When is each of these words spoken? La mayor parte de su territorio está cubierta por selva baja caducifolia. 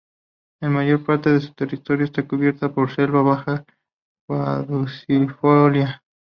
La 0.63 0.69
mayor 0.71 1.05
parte 1.05 1.29
de 1.29 1.39
su 1.41 1.53
territorio 1.53 2.05
está 2.05 2.27
cubierta 2.27 2.73
por 2.73 2.89
selva 2.89 3.21
baja 3.21 3.63
caducifolia. 4.27 6.01